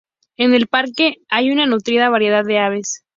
En 0.35 0.55
el 0.55 0.65
parque 0.65 1.17
hay 1.29 1.51
una 1.51 1.67
nutrida 1.67 2.09
variedad 2.09 2.43
de 2.43 2.57
aves. 2.57 3.03